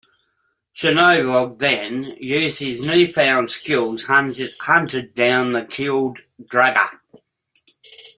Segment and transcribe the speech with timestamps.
[0.75, 6.17] Chernevog then, using his new-found skills, hunted down and killed
[6.49, 6.99] Draga.